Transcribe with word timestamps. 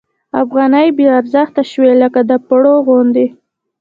افغانۍ 0.41 0.87
بې 0.97 1.05
ارزښته 1.19 1.63
شوې 1.71 1.93
لکه 2.01 2.21
د 2.29 2.31
پړو 2.47 2.73
غوندې. 2.85 3.27